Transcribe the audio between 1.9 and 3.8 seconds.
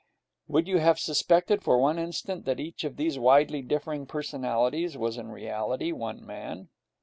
instant that each of these widely